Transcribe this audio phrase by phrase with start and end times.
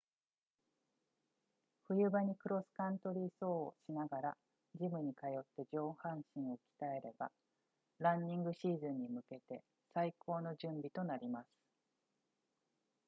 [1.87, 4.37] 冬場にクロスカントリー走をしながら
[4.73, 7.29] ジムに通って上半身を鍛えれば
[7.99, 9.61] ランニングシーズンに向けて
[9.93, 11.47] 最高の準備となります